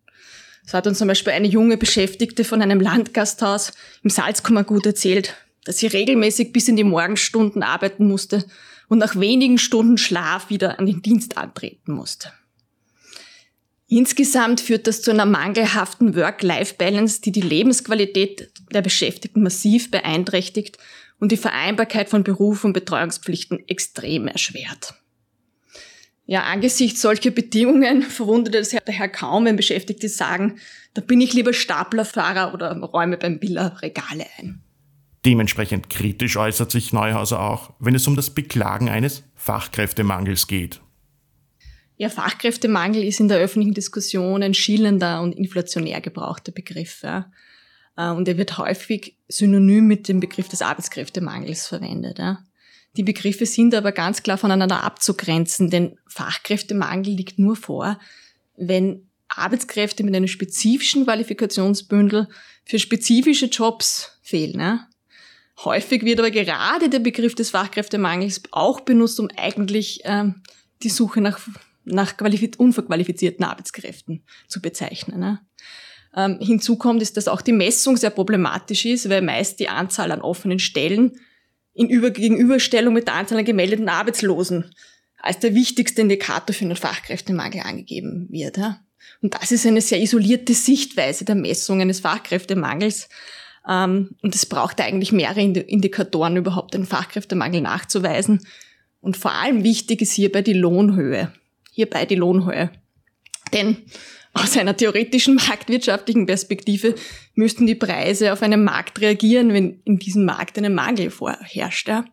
So 0.65 0.79
hat 0.79 0.87
uns 0.87 0.97
zum 0.97 1.07
Beispiel 1.07 1.33
eine 1.33 1.47
junge 1.47 1.77
Beschäftigte 1.77 2.43
von 2.43 2.63
einem 2.63 2.79
Landgasthaus 2.79 3.73
im 4.01 4.09
Salzkammergut 4.09 4.87
erzählt, 4.87 5.35
dass 5.65 5.77
sie 5.77 5.87
regelmäßig 5.87 6.53
bis 6.53 6.69
in 6.69 6.77
die 6.77 6.83
Morgenstunden 6.85 7.61
arbeiten 7.61 8.07
musste 8.07 8.45
und 8.87 8.99
nach 8.99 9.19
wenigen 9.19 9.57
Stunden 9.57 9.97
Schlaf 9.97 10.49
wieder 10.49 10.79
an 10.79 10.85
den 10.85 11.01
Dienst 11.01 11.37
antreten 11.37 11.91
musste. 11.91 12.31
Insgesamt 13.87 14.61
führt 14.61 14.87
das 14.87 15.01
zu 15.01 15.11
einer 15.11 15.25
mangelhaften 15.25 16.15
Work-Life-Balance, 16.15 17.21
die 17.21 17.31
die 17.31 17.41
Lebensqualität 17.41 18.49
der 18.71 18.81
Beschäftigten 18.81 19.43
massiv 19.43 19.91
beeinträchtigt 19.91 20.77
und 21.19 21.31
die 21.31 21.37
Vereinbarkeit 21.37 22.09
von 22.09 22.23
Beruf 22.23 22.63
und 22.63 22.73
Betreuungspflichten 22.73 23.67
extrem 23.67 24.27
erschwert. 24.27 24.95
Ja, 26.25 26.43
angesichts 26.43 27.01
solcher 27.01 27.29
Bedingungen 27.29 28.01
verwundert 28.01 28.55
es 28.55 28.75
daher 28.85 29.07
kaum, 29.07 29.45
wenn 29.45 29.55
Beschäftigte 29.55 30.09
sagen, 30.09 30.57
da 30.95 31.01
bin 31.01 31.21
ich 31.21 31.33
lieber 31.33 31.53
Staplerfahrer 31.53 32.53
oder 32.53 32.75
räume 32.79 33.17
beim 33.17 33.39
Biller 33.39 33.79
Regale 33.83 34.25
ein. 34.39 34.64
Dementsprechend 35.25 35.89
kritisch 35.89 36.37
äußert 36.37 36.71
sich 36.71 36.93
Neuhauser 36.93 37.41
auch, 37.41 37.73
wenn 37.79 37.95
es 37.95 38.07
um 38.07 38.15
das 38.15 38.29
Beklagen 38.29 38.89
eines 38.89 39.23
Fachkräftemangels 39.33 40.45
geht. 40.45 40.81
Ja, 41.97 42.09
Fachkräftemangel 42.09 43.03
ist 43.03 43.19
in 43.19 43.27
der 43.27 43.39
öffentlichen 43.39 43.73
Diskussion 43.73 44.43
ein 44.43 44.53
schillender 44.53 45.21
und 45.21 45.33
inflationär 45.33 46.01
gebrauchter 46.01 46.51
Begriff. 46.51 47.01
Ja. 47.03 47.31
Äh, 47.97 48.11
und 48.11 48.27
er 48.27 48.37
wird 48.37 48.57
häufig 48.57 49.17
synonym 49.27 49.87
mit 49.87 50.07
dem 50.07 50.19
Begriff 50.19 50.47
des 50.47 50.61
Arbeitskräftemangels 50.61 51.67
verwendet. 51.67 52.19
Ja. 52.19 52.43
Die 52.97 53.03
Begriffe 53.03 53.45
sind 53.45 53.73
aber 53.73 53.93
ganz 53.93 54.21
klar 54.21 54.37
voneinander 54.37 54.83
abzugrenzen, 54.83 55.69
denn 55.69 55.97
Fachkräftemangel 56.07 57.13
liegt 57.13 57.39
nur 57.39 57.55
vor, 57.55 57.99
wenn 58.57 59.09
Arbeitskräfte 59.27 60.03
mit 60.03 60.15
einem 60.15 60.27
spezifischen 60.27 61.05
Qualifikationsbündel 61.05 62.27
für 62.63 62.79
spezifische 62.79 63.47
Jobs 63.47 64.19
fehlen. 64.21 64.59
Ja. 64.59 64.87
Häufig 65.63 66.03
wird 66.03 66.19
aber 66.19 66.31
gerade 66.31 66.89
der 66.89 66.99
Begriff 66.99 67.35
des 67.35 67.51
Fachkräftemangels 67.51 68.41
auch 68.51 68.81
benutzt, 68.81 69.19
um 69.19 69.29
eigentlich 69.37 70.01
ähm, 70.03 70.43
die 70.83 70.89
Suche 70.89 71.21
nach 71.21 71.39
nach 71.85 72.15
unverqualifizierten 72.57 73.45
Arbeitskräften 73.45 74.23
zu 74.47 74.61
bezeichnen. 74.61 75.19
Ne? 75.19 75.39
Ähm, 76.15 76.39
hinzu 76.41 76.77
kommt, 76.77 77.01
ist, 77.01 77.15
dass 77.15 77.27
auch 77.27 77.41
die 77.41 77.51
Messung 77.51 77.95
sehr 77.95 78.09
problematisch 78.09 78.85
ist, 78.85 79.09
weil 79.09 79.21
meist 79.21 79.59
die 79.59 79.69
Anzahl 79.69 80.11
an 80.11 80.21
offenen 80.21 80.59
Stellen 80.59 81.19
in 81.73 81.89
Über 81.89 82.09
Gegenüberstellung 82.09 82.93
mit 82.93 83.07
der 83.07 83.15
Anzahl 83.15 83.39
an 83.39 83.45
gemeldeten 83.45 83.89
Arbeitslosen 83.89 84.73
als 85.17 85.39
der 85.39 85.55
wichtigste 85.55 86.01
Indikator 86.01 86.53
für 86.53 86.65
einen 86.65 86.75
Fachkräftemangel 86.75 87.61
angegeben 87.61 88.27
wird. 88.29 88.57
Ja? 88.57 88.81
Und 89.21 89.33
das 89.33 89.51
ist 89.51 89.65
eine 89.65 89.81
sehr 89.81 89.99
isolierte 90.01 90.53
Sichtweise 90.53 91.25
der 91.25 91.35
Messung 91.35 91.81
eines 91.81 91.99
Fachkräftemangels. 91.99 93.09
Ähm, 93.67 94.15
und 94.21 94.35
es 94.35 94.45
braucht 94.45 94.79
eigentlich 94.81 95.11
mehrere 95.11 95.41
Indikatoren, 95.41 96.37
überhaupt 96.37 96.73
den 96.73 96.85
Fachkräftemangel 96.85 97.61
nachzuweisen. 97.61 98.45
Und 99.01 99.17
vor 99.17 99.33
allem 99.33 99.63
wichtig 99.63 100.01
ist 100.01 100.13
hierbei 100.13 100.41
die 100.41 100.53
Lohnhöhe 100.53 101.31
hierbei 101.75 102.05
die 102.05 102.15
Lohnhöhe. 102.15 102.71
Denn 103.53 103.77
aus 104.33 104.57
einer 104.57 104.75
theoretischen 104.75 105.35
marktwirtschaftlichen 105.47 106.25
Perspektive 106.25 106.95
müssten 107.35 107.67
die 107.67 107.75
Preise 107.75 108.33
auf 108.33 108.41
einen 108.41 108.63
Markt 108.63 108.99
reagieren, 109.01 109.53
wenn 109.53 109.81
in 109.83 109.99
diesem 109.99 110.25
Markt 110.25 110.57
ein 110.57 110.73
Mangel 110.73 111.11
vorherrscht. 111.11 111.87
Ja. 111.87 112.05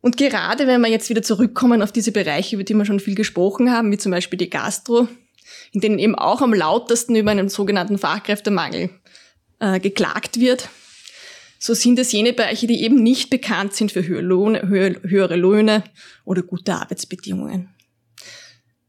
Und 0.00 0.16
gerade 0.16 0.66
wenn 0.66 0.80
wir 0.80 0.90
jetzt 0.90 1.08
wieder 1.08 1.22
zurückkommen 1.22 1.82
auf 1.82 1.92
diese 1.92 2.12
Bereiche, 2.12 2.56
über 2.56 2.64
die 2.64 2.74
wir 2.74 2.84
schon 2.84 3.00
viel 3.00 3.14
gesprochen 3.14 3.70
haben, 3.70 3.90
wie 3.90 3.98
zum 3.98 4.12
Beispiel 4.12 4.38
die 4.38 4.50
Gastro, 4.50 5.08
in 5.72 5.80
denen 5.80 5.98
eben 5.98 6.14
auch 6.14 6.42
am 6.42 6.52
lautesten 6.52 7.16
über 7.16 7.30
einen 7.30 7.48
sogenannten 7.48 7.98
Fachkräftemangel 7.98 8.90
äh, 9.60 9.80
geklagt 9.80 10.40
wird, 10.40 10.68
so 11.58 11.74
sind 11.74 11.98
es 11.98 12.12
jene 12.12 12.32
Bereiche, 12.32 12.66
die 12.66 12.82
eben 12.82 13.02
nicht 13.02 13.30
bekannt 13.30 13.74
sind 13.74 13.90
für 13.90 14.06
höhere 14.06 14.22
Löhne, 14.22 14.68
höhere 14.68 15.36
Löhne 15.36 15.84
oder 16.24 16.42
gute 16.42 16.74
Arbeitsbedingungen. 16.74 17.68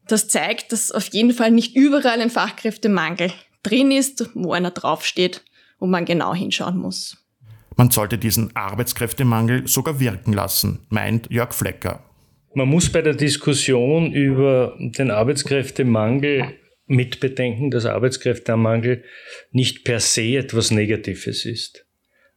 Das 0.07 0.27
zeigt, 0.27 0.71
dass 0.71 0.91
auf 0.91 1.07
jeden 1.13 1.33
Fall 1.33 1.51
nicht 1.51 1.75
überall 1.75 2.21
ein 2.21 2.29
Fachkräftemangel 2.29 3.31
drin 3.63 3.91
ist, 3.91 4.29
wo 4.33 4.53
einer 4.53 4.71
draufsteht, 4.71 5.43
wo 5.79 5.87
man 5.87 6.05
genau 6.05 6.33
hinschauen 6.33 6.77
muss. 6.77 7.17
Man 7.75 7.91
sollte 7.91 8.17
diesen 8.17 8.55
Arbeitskräftemangel 8.55 9.67
sogar 9.67 9.99
wirken 9.99 10.33
lassen, 10.33 10.79
meint 10.89 11.29
Jörg 11.31 11.53
Flecker. 11.53 12.03
Man 12.53 12.67
muss 12.67 12.91
bei 12.91 13.01
der 13.01 13.13
Diskussion 13.13 14.11
über 14.11 14.75
den 14.79 15.11
Arbeitskräftemangel 15.11 16.58
mitbedenken, 16.89 17.71
dass 17.71 17.85
Arbeitskräftemangel 17.85 19.03
nicht 19.51 19.83
per 19.83 19.99
se 19.99 20.37
etwas 20.37 20.71
Negatives 20.71 21.45
ist. 21.45 21.85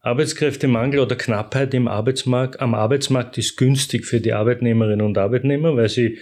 Arbeitskräftemangel 0.01 0.99
oder 1.01 1.17
Knappheit 1.17 1.75
im 1.75 1.87
Arbeitsmarkt, 1.87 2.61
am 2.61 2.75
Arbeitsmarkt 2.75 3.39
ist 3.39 3.57
günstig 3.57 4.05
für 4.05 4.21
die 4.21 4.33
Arbeitnehmerinnen 4.33 5.07
und 5.07 5.17
Arbeitnehmer, 5.17 5.77
weil 5.77 5.89
sie 5.89 6.19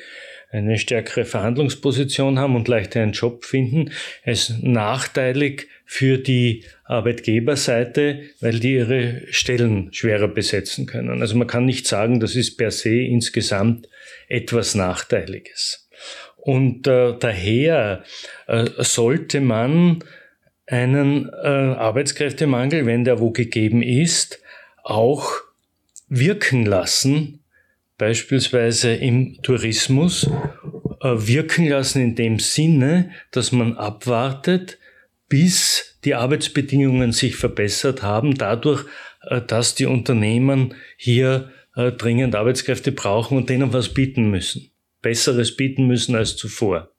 eine 0.50 0.78
stärkere 0.78 1.24
Verhandlungsposition 1.24 2.38
haben 2.38 2.56
und 2.56 2.66
leichter 2.68 3.00
einen 3.00 3.12
Job 3.12 3.44
finden. 3.44 3.92
Es 4.24 4.50
ist 4.50 4.62
nachteilig 4.62 5.68
für 5.86 6.18
die 6.18 6.64
Arbeitgeberseite, 6.84 8.22
weil 8.40 8.58
die 8.58 8.74
ihre 8.74 9.22
Stellen 9.30 9.92
schwerer 9.92 10.28
besetzen 10.28 10.86
können. 10.86 11.20
Also 11.20 11.36
man 11.36 11.46
kann 11.46 11.66
nicht 11.66 11.86
sagen, 11.86 12.20
das 12.20 12.34
ist 12.34 12.56
per 12.56 12.72
se 12.72 12.94
insgesamt 12.94 13.88
etwas 14.28 14.74
Nachteiliges. 14.74 15.88
Und 16.42 16.86
äh, 16.86 17.14
daher 17.18 18.02
äh, 18.46 18.66
sollte 18.78 19.40
man 19.40 20.02
einen 20.66 21.28
äh, 21.28 21.46
Arbeitskräftemangel, 21.46 22.86
wenn 22.86 23.04
der 23.04 23.20
wo 23.20 23.30
gegeben 23.30 23.82
ist, 23.82 24.40
auch 24.82 25.32
wirken 26.08 26.64
lassen 26.64 27.40
beispielsweise 28.00 28.94
im 28.94 29.42
Tourismus 29.42 30.26
äh, 31.02 31.08
wirken 31.14 31.68
lassen 31.68 32.00
in 32.00 32.14
dem 32.14 32.38
Sinne, 32.38 33.10
dass 33.30 33.52
man 33.52 33.76
abwartet, 33.76 34.78
bis 35.28 35.98
die 36.04 36.14
Arbeitsbedingungen 36.14 37.12
sich 37.12 37.36
verbessert 37.36 38.02
haben, 38.02 38.36
dadurch, 38.36 38.86
äh, 39.28 39.42
dass 39.42 39.74
die 39.74 39.86
Unternehmen 39.86 40.74
hier 40.96 41.50
äh, 41.76 41.92
dringend 41.92 42.34
Arbeitskräfte 42.34 42.90
brauchen 42.90 43.36
und 43.36 43.50
denen 43.50 43.72
was 43.72 43.90
bieten 43.90 44.30
müssen. 44.30 44.70
Besseres 45.00 45.56
bieten 45.56 45.86
müssen 45.86 46.14
als 46.14 46.36
zuvor. 46.36 46.90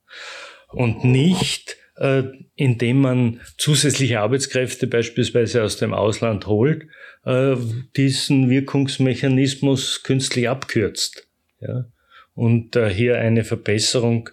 Und 0.69 1.03
nicht 1.03 1.77
äh, 2.01 2.23
indem 2.55 2.99
man 3.01 3.41
zusätzliche 3.57 4.19
Arbeitskräfte 4.19 4.87
beispielsweise 4.87 5.63
aus 5.63 5.77
dem 5.77 5.93
Ausland 5.93 6.47
holt, 6.47 6.87
äh, 7.25 7.55
diesen 7.95 8.49
Wirkungsmechanismus 8.49 10.01
künstlich 10.03 10.49
abkürzt. 10.49 11.27
Ja? 11.59 11.85
Und 12.33 12.75
äh, 12.75 12.89
hier 12.89 13.19
eine 13.19 13.43
Verbesserung 13.43 14.29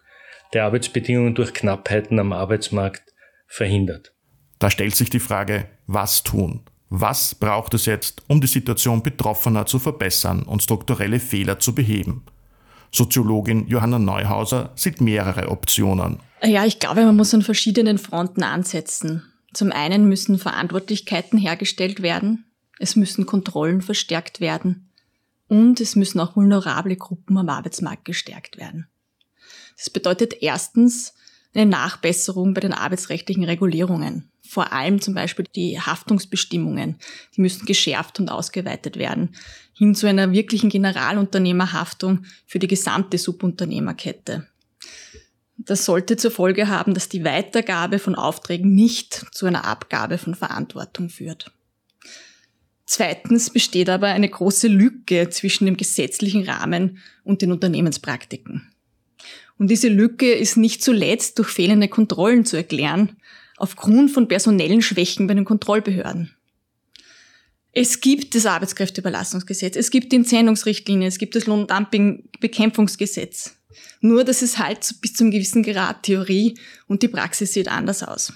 der 0.54 0.64
Arbeitsbedingungen 0.64 1.34
durch 1.34 1.52
Knappheiten 1.52 2.18
am 2.18 2.32
Arbeitsmarkt 2.32 3.02
verhindert. 3.46 4.14
Da 4.58 4.70
stellt 4.70 4.96
sich 4.96 5.10
die 5.10 5.20
Frage, 5.20 5.66
was 5.86 6.22
tun? 6.22 6.62
Was 6.88 7.34
braucht 7.34 7.74
es 7.74 7.84
jetzt, 7.84 8.22
um 8.28 8.40
die 8.40 8.46
Situation 8.46 9.02
Betroffener 9.02 9.66
zu 9.66 9.78
verbessern 9.78 10.42
und 10.42 10.62
strukturelle 10.62 11.20
Fehler 11.20 11.58
zu 11.58 11.74
beheben? 11.74 12.24
Soziologin 12.92 13.66
Johanna 13.68 13.98
Neuhauser 13.98 14.72
sieht 14.74 15.00
mehrere 15.00 15.48
Optionen. 15.48 16.20
Ja, 16.42 16.64
ich 16.64 16.78
glaube, 16.78 17.04
man 17.04 17.16
muss 17.16 17.34
an 17.34 17.42
verschiedenen 17.42 17.98
Fronten 17.98 18.42
ansetzen. 18.42 19.22
Zum 19.52 19.72
einen 19.72 20.08
müssen 20.08 20.38
Verantwortlichkeiten 20.38 21.38
hergestellt 21.38 22.02
werden, 22.02 22.44
es 22.78 22.96
müssen 22.96 23.26
Kontrollen 23.26 23.80
verstärkt 23.80 24.40
werden 24.40 24.90
und 25.48 25.80
es 25.80 25.96
müssen 25.96 26.20
auch 26.20 26.36
vulnerable 26.36 26.96
Gruppen 26.96 27.38
am 27.38 27.48
Arbeitsmarkt 27.48 28.04
gestärkt 28.04 28.58
werden. 28.58 28.86
Das 29.76 29.90
bedeutet 29.90 30.42
erstens 30.42 31.14
eine 31.58 31.70
Nachbesserung 31.70 32.54
bei 32.54 32.60
den 32.60 32.72
arbeitsrechtlichen 32.72 33.44
Regulierungen. 33.44 34.30
Vor 34.48 34.72
allem 34.72 35.00
zum 35.00 35.14
Beispiel 35.14 35.44
die 35.54 35.80
Haftungsbestimmungen, 35.80 36.96
die 37.36 37.40
müssen 37.40 37.66
geschärft 37.66 38.18
und 38.20 38.30
ausgeweitet 38.30 38.96
werden, 38.96 39.30
hin 39.74 39.94
zu 39.94 40.06
einer 40.06 40.32
wirklichen 40.32 40.70
Generalunternehmerhaftung 40.70 42.24
für 42.46 42.58
die 42.58 42.68
gesamte 42.68 43.18
Subunternehmerkette. 43.18 44.46
Das 45.56 45.84
sollte 45.84 46.16
zur 46.16 46.30
Folge 46.30 46.68
haben, 46.68 46.94
dass 46.94 47.08
die 47.08 47.24
Weitergabe 47.24 47.98
von 47.98 48.14
Aufträgen 48.14 48.74
nicht 48.74 49.26
zu 49.32 49.46
einer 49.46 49.64
Abgabe 49.64 50.16
von 50.16 50.34
Verantwortung 50.34 51.10
führt. 51.10 51.50
Zweitens 52.86 53.50
besteht 53.50 53.90
aber 53.90 54.06
eine 54.06 54.30
große 54.30 54.68
Lücke 54.68 55.28
zwischen 55.28 55.66
dem 55.66 55.76
gesetzlichen 55.76 56.48
Rahmen 56.48 56.98
und 57.22 57.42
den 57.42 57.52
Unternehmenspraktiken. 57.52 58.72
Und 59.58 59.70
diese 59.70 59.88
Lücke 59.88 60.32
ist 60.32 60.56
nicht 60.56 60.82
zuletzt 60.82 61.38
durch 61.38 61.48
fehlende 61.48 61.88
Kontrollen 61.88 62.44
zu 62.44 62.56
erklären, 62.56 63.16
aufgrund 63.56 64.10
von 64.12 64.28
personellen 64.28 64.82
Schwächen 64.82 65.26
bei 65.26 65.34
den 65.34 65.44
Kontrollbehörden. 65.44 66.32
Es 67.72 68.00
gibt 68.00 68.34
das 68.34 68.46
Arbeitskräfteüberlassungsgesetz, 68.46 69.76
es 69.76 69.90
gibt 69.90 70.12
die 70.12 70.16
Entsendungsrichtlinie, 70.16 71.06
es 71.08 71.18
gibt 71.18 71.36
das 71.36 71.44
Lohndumping-Bekämpfungsgesetz. 71.46 73.56
Nur, 74.00 74.24
dass 74.24 74.42
es 74.42 74.58
halt 74.58 74.94
bis 75.00 75.14
zum 75.14 75.30
gewissen 75.30 75.62
Grad 75.62 76.02
Theorie 76.04 76.58
und 76.86 77.02
die 77.02 77.08
Praxis 77.08 77.52
sieht 77.52 77.68
anders 77.68 78.02
aus. 78.02 78.32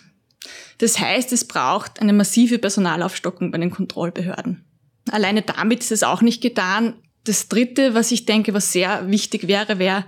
Das 0.79 0.99
heißt, 0.99 1.33
es 1.33 1.45
braucht 1.45 2.01
eine 2.01 2.13
massive 2.13 2.59
Personalaufstockung 2.59 3.51
bei 3.51 3.59
den 3.59 3.71
Kontrollbehörden. 3.71 4.65
Alleine 5.11 5.43
damit 5.43 5.81
ist 5.81 5.93
es 5.93 6.03
auch 6.03 6.23
nicht 6.23 6.43
getan. 6.43 6.95
Das 7.25 7.49
Dritte, 7.49 7.95
was 7.95 8.13
ich 8.13 8.27
denke, 8.27 8.55
was 8.55 8.73
sehr 8.73 9.11
wichtig 9.11 9.49
wäre, 9.49 9.79
wäre 9.79 10.05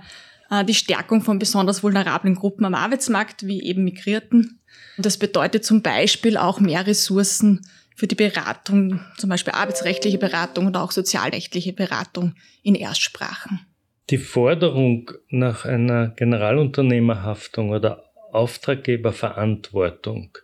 die 0.67 0.73
Stärkung 0.73 1.21
von 1.21 1.39
besonders 1.39 1.81
vulnerablen 1.81 2.35
Gruppen 2.35 2.65
am 2.65 2.75
Arbeitsmarkt, 2.75 3.47
wie 3.47 3.63
eben 3.63 3.83
Migrierten. 3.83 4.59
Das 4.97 5.17
bedeutet 5.17 5.65
zum 5.65 5.81
Beispiel 5.81 6.37
auch 6.37 6.59
mehr 6.59 6.85
Ressourcen 6.85 7.61
für 7.95 8.07
die 8.07 8.15
Beratung, 8.15 8.99
zum 9.17 9.29
Beispiel 9.29 9.53
arbeitsrechtliche 9.53 10.17
Beratung 10.17 10.67
oder 10.67 10.83
auch 10.83 10.91
sozialrechtliche 10.91 11.73
Beratung 11.73 12.35
in 12.61 12.75
Erstsprachen. 12.75 13.61
Die 14.09 14.17
Forderung 14.17 15.11
nach 15.29 15.65
einer 15.65 16.09
Generalunternehmerhaftung 16.09 17.71
oder 17.71 18.03
Auftraggeberverantwortung 18.31 20.37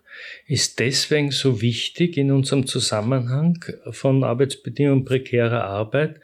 ist 0.47 0.79
deswegen 0.79 1.31
so 1.31 1.61
wichtig 1.61 2.17
in 2.17 2.31
unserem 2.31 2.65
Zusammenhang 2.65 3.63
von 3.91 4.23
Arbeitsbedingungen 4.23 5.05
prekärer 5.05 5.65
Arbeit, 5.65 6.19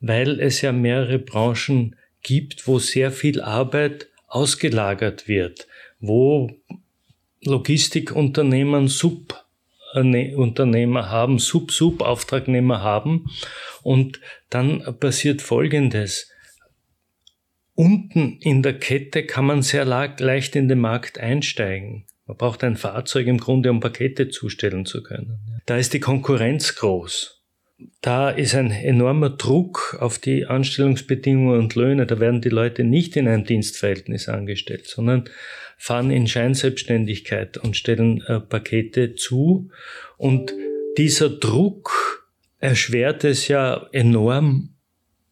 weil 0.00 0.40
es 0.40 0.62
ja 0.62 0.72
mehrere 0.72 1.18
Branchen 1.18 1.96
gibt, 2.26 2.66
wo 2.66 2.78
sehr 2.80 3.12
viel 3.12 3.40
Arbeit 3.40 4.08
ausgelagert 4.26 5.28
wird, 5.28 5.68
wo 6.00 6.50
Logistikunternehmen 7.44 8.88
Subunternehmer 8.88 11.08
haben, 11.08 11.38
Sub-Sub-Auftragnehmer 11.38 12.82
haben. 12.82 13.30
Und 13.82 14.20
dann 14.50 14.82
passiert 14.98 15.40
Folgendes. 15.40 16.32
Unten 17.74 18.38
in 18.40 18.64
der 18.64 18.76
Kette 18.76 19.24
kann 19.24 19.46
man 19.46 19.62
sehr 19.62 19.84
leicht 19.84 20.56
in 20.56 20.66
den 20.68 20.80
Markt 20.80 21.20
einsteigen. 21.20 22.06
Man 22.26 22.36
braucht 22.36 22.64
ein 22.64 22.76
Fahrzeug 22.76 23.28
im 23.28 23.38
Grunde, 23.38 23.70
um 23.70 23.78
Pakete 23.78 24.30
zustellen 24.30 24.84
zu 24.84 25.04
können. 25.04 25.60
Da 25.66 25.76
ist 25.76 25.94
die 25.94 26.00
Konkurrenz 26.00 26.74
groß 26.74 27.35
da 28.00 28.30
ist 28.30 28.54
ein 28.54 28.70
enormer 28.70 29.30
Druck 29.30 29.96
auf 30.00 30.18
die 30.18 30.46
Anstellungsbedingungen 30.46 31.58
und 31.58 31.74
Löhne. 31.74 32.06
Da 32.06 32.18
werden 32.20 32.40
die 32.40 32.48
Leute 32.48 32.84
nicht 32.84 33.16
in 33.16 33.28
einem 33.28 33.44
Dienstverhältnis 33.44 34.28
angestellt, 34.28 34.86
sondern 34.86 35.28
fahren 35.76 36.10
in 36.10 36.26
Scheinselbstständigkeit 36.26 37.58
und 37.58 37.76
stellen 37.76 38.22
äh, 38.22 38.40
Pakete 38.40 39.14
zu. 39.14 39.70
Und 40.16 40.54
dieser 40.96 41.28
Druck 41.28 42.26
erschwert 42.58 43.24
es 43.24 43.48
ja 43.48 43.86
enorm, 43.92 44.70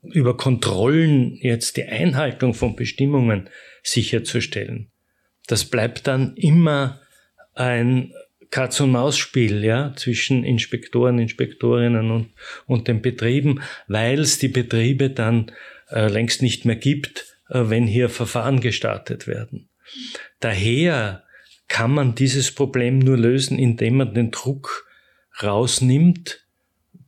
über 0.02 0.36
Kontrollen 0.36 1.36
jetzt 1.36 1.78
die 1.78 1.84
Einhaltung 1.84 2.52
von 2.52 2.76
Bestimmungen 2.76 3.48
sicherzustellen. 3.82 4.90
Das 5.46 5.64
bleibt 5.64 6.06
dann 6.06 6.36
immer 6.36 7.00
ein 7.54 8.12
Katz- 8.54 8.78
und 8.78 8.92
Maus-Spiel 8.92 9.64
ja, 9.64 9.94
zwischen 9.96 10.44
Inspektoren, 10.44 11.18
Inspektorinnen 11.18 12.12
und, 12.12 12.28
und 12.66 12.86
den 12.86 13.02
Betrieben, 13.02 13.60
weil 13.88 14.20
es 14.20 14.38
die 14.38 14.46
Betriebe 14.46 15.10
dann 15.10 15.50
äh, 15.90 16.06
längst 16.06 16.40
nicht 16.40 16.64
mehr 16.64 16.76
gibt, 16.76 17.36
äh, 17.48 17.64
wenn 17.64 17.88
hier 17.88 18.08
Verfahren 18.08 18.60
gestartet 18.60 19.26
werden. 19.26 19.70
Daher 20.38 21.24
kann 21.66 21.90
man 21.90 22.14
dieses 22.14 22.52
Problem 22.52 23.00
nur 23.00 23.18
lösen, 23.18 23.58
indem 23.58 23.96
man 23.96 24.14
den 24.14 24.30
Druck 24.30 24.86
rausnimmt, 25.42 26.46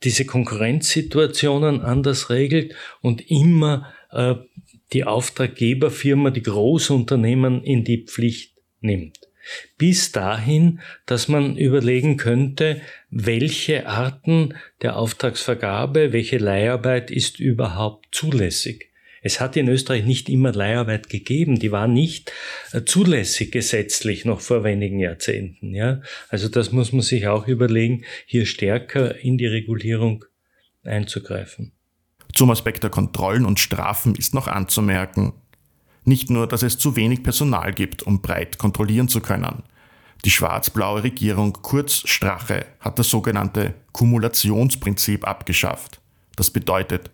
diese 0.02 0.24
Konkurrenzsituationen 0.24 1.80
anders 1.80 2.28
regelt 2.28 2.74
und 3.02 3.30
immer 3.30 3.94
äh, 4.10 4.34
die 4.92 5.04
Auftraggeberfirma, 5.04 6.30
die 6.30 6.42
Großunternehmen 6.42 7.62
in 7.62 7.84
die 7.84 8.04
Pflicht 8.04 8.56
nimmt 8.80 9.25
bis 9.78 10.12
dahin, 10.12 10.80
dass 11.06 11.28
man 11.28 11.56
überlegen 11.56 12.16
könnte, 12.16 12.80
welche 13.10 13.86
Arten 13.86 14.54
der 14.82 14.96
Auftragsvergabe, 14.96 16.12
welche 16.12 16.38
Leiharbeit 16.38 17.10
ist 17.10 17.40
überhaupt 17.40 18.06
zulässig. 18.12 18.90
Es 19.22 19.40
hat 19.40 19.56
in 19.56 19.68
Österreich 19.68 20.04
nicht 20.04 20.28
immer 20.28 20.52
Leiharbeit 20.52 21.08
gegeben, 21.08 21.58
die 21.58 21.72
war 21.72 21.88
nicht 21.88 22.32
äh, 22.70 22.84
zulässig 22.84 23.50
gesetzlich 23.50 24.24
noch 24.24 24.40
vor 24.40 24.62
wenigen 24.62 25.00
Jahrzehnten. 25.00 25.74
Ja? 25.74 26.00
Also 26.28 26.48
das 26.48 26.70
muss 26.70 26.92
man 26.92 27.02
sich 27.02 27.26
auch 27.26 27.48
überlegen, 27.48 28.04
hier 28.24 28.46
stärker 28.46 29.16
in 29.18 29.36
die 29.36 29.46
Regulierung 29.46 30.24
einzugreifen. 30.84 31.72
Zum 32.34 32.50
Aspekt 32.50 32.84
der 32.84 32.90
Kontrollen 32.90 33.46
und 33.46 33.58
Strafen 33.58 34.14
ist 34.14 34.32
noch 34.32 34.46
anzumerken, 34.46 35.32
nicht 36.06 36.30
nur, 36.30 36.46
dass 36.46 36.62
es 36.62 36.78
zu 36.78 36.96
wenig 36.96 37.22
Personal 37.22 37.72
gibt, 37.72 38.02
um 38.04 38.22
breit 38.22 38.58
kontrollieren 38.58 39.08
zu 39.08 39.20
können. 39.20 39.62
Die 40.24 40.30
schwarz-blaue 40.30 41.02
Regierung, 41.02 41.52
kurz 41.62 42.08
Strache, 42.08 42.66
hat 42.80 42.98
das 42.98 43.10
sogenannte 43.10 43.74
Kumulationsprinzip 43.92 45.26
abgeschafft. 45.26 46.00
Das 46.36 46.50
bedeutet, 46.50 47.10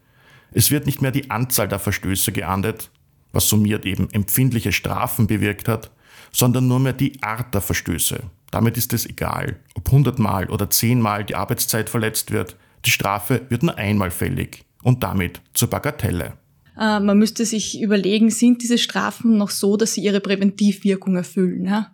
es 0.52 0.70
wird 0.70 0.86
nicht 0.86 1.02
mehr 1.02 1.10
die 1.10 1.30
Anzahl 1.30 1.68
der 1.68 1.78
Verstöße 1.78 2.32
geahndet, 2.32 2.90
was 3.32 3.48
summiert 3.48 3.86
eben 3.86 4.10
empfindliche 4.10 4.72
Strafen 4.72 5.26
bewirkt 5.26 5.68
hat, 5.68 5.90
sondern 6.30 6.68
nur 6.68 6.80
mehr 6.80 6.92
die 6.92 7.22
Art 7.22 7.54
der 7.54 7.60
Verstöße. 7.60 8.22
Damit 8.50 8.76
ist 8.76 8.92
es 8.92 9.06
egal, 9.06 9.58
ob 9.74 9.90
hundertmal 9.90 10.50
oder 10.50 10.68
zehnmal 10.68 11.24
die 11.24 11.34
Arbeitszeit 11.34 11.88
verletzt 11.88 12.30
wird, 12.30 12.56
die 12.84 12.90
Strafe 12.90 13.42
wird 13.48 13.62
nur 13.62 13.76
einmal 13.78 14.10
fällig 14.10 14.64
und 14.82 15.02
damit 15.02 15.40
zur 15.54 15.70
Bagatelle. 15.70 16.34
Äh, 16.78 17.00
man 17.00 17.18
müsste 17.18 17.44
sich 17.44 17.80
überlegen, 17.80 18.30
sind 18.30 18.62
diese 18.62 18.78
Strafen 18.78 19.36
noch 19.36 19.50
so, 19.50 19.76
dass 19.76 19.94
sie 19.94 20.02
ihre 20.02 20.20
Präventivwirkung 20.20 21.16
erfüllen? 21.16 21.66
Ja? 21.66 21.92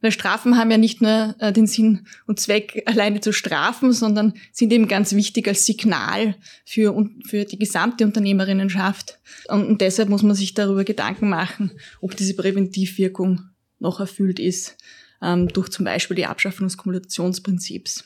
Weil 0.00 0.12
Strafen 0.12 0.56
haben 0.56 0.70
ja 0.70 0.78
nicht 0.78 1.02
nur 1.02 1.34
äh, 1.38 1.52
den 1.52 1.66
Sinn 1.66 2.06
und 2.26 2.40
Zweck, 2.40 2.82
alleine 2.86 3.20
zu 3.20 3.32
strafen, 3.32 3.92
sondern 3.92 4.34
sind 4.52 4.72
eben 4.72 4.88
ganz 4.88 5.14
wichtig 5.14 5.46
als 5.46 5.66
Signal 5.66 6.36
für, 6.64 7.08
für 7.26 7.44
die 7.44 7.58
gesamte 7.58 8.04
Unternehmerinnenschaft. 8.04 9.18
Und 9.48 9.80
deshalb 9.80 10.08
muss 10.08 10.22
man 10.22 10.34
sich 10.34 10.54
darüber 10.54 10.84
Gedanken 10.84 11.28
machen, 11.28 11.72
ob 12.00 12.16
diese 12.16 12.34
Präventivwirkung 12.34 13.42
noch 13.78 14.00
erfüllt 14.00 14.38
ist, 14.38 14.76
ähm, 15.22 15.48
durch 15.48 15.68
zum 15.68 15.84
Beispiel 15.84 16.16
die 16.16 16.26
Abschaffung 16.26 16.66
des 16.66 16.76
Kumulationsprinzips. 16.76 18.04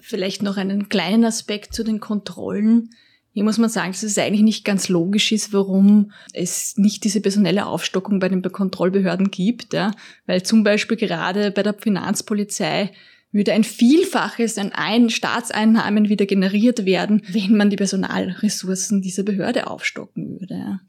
Vielleicht 0.00 0.42
noch 0.42 0.56
einen 0.56 0.88
kleinen 0.88 1.24
Aspekt 1.24 1.74
zu 1.74 1.84
den 1.84 2.00
Kontrollen 2.00 2.90
Hier 3.38 3.44
muss 3.44 3.58
man 3.58 3.70
sagen, 3.70 3.92
dass 3.92 4.02
es 4.02 4.18
eigentlich 4.18 4.42
nicht 4.42 4.64
ganz 4.64 4.88
logisch 4.88 5.30
ist, 5.30 5.52
warum 5.52 6.10
es 6.32 6.76
nicht 6.76 7.04
diese 7.04 7.20
personelle 7.20 7.66
Aufstockung 7.66 8.18
bei 8.18 8.28
den 8.28 8.42
Kontrollbehörden 8.42 9.30
gibt, 9.30 9.74
ja? 9.74 9.92
weil 10.26 10.42
zum 10.42 10.64
Beispiel 10.64 10.96
gerade 10.96 11.52
bei 11.52 11.62
der 11.62 11.74
Finanzpolizei 11.74 12.90
würde 13.30 13.52
ein 13.52 13.62
Vielfaches 13.62 14.58
an 14.58 14.72
ein 14.72 15.08
Staatseinnahmen 15.08 16.08
wieder 16.08 16.26
generiert 16.26 16.84
werden, 16.84 17.22
wenn 17.28 17.56
man 17.56 17.70
die 17.70 17.76
Personalressourcen 17.76 19.02
dieser 19.02 19.22
Behörde 19.22 19.68
aufstocken 19.68 20.40
würde. 20.40 20.80